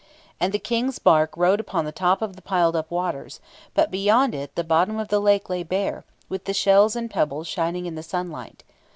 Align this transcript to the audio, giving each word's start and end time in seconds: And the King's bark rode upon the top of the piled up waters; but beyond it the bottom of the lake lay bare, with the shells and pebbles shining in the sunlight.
And 0.39 0.51
the 0.51 0.57
King's 0.57 0.97
bark 0.97 1.37
rode 1.37 1.59
upon 1.59 1.85
the 1.85 1.91
top 1.91 2.23
of 2.23 2.35
the 2.35 2.41
piled 2.41 2.75
up 2.75 2.89
waters; 2.89 3.39
but 3.75 3.91
beyond 3.91 4.33
it 4.33 4.55
the 4.55 4.63
bottom 4.63 4.97
of 4.97 5.09
the 5.09 5.19
lake 5.21 5.47
lay 5.47 5.61
bare, 5.61 6.05
with 6.27 6.45
the 6.45 6.55
shells 6.55 6.95
and 6.95 7.07
pebbles 7.07 7.47
shining 7.47 7.85
in 7.85 7.93
the 7.93 8.01
sunlight. 8.01 8.63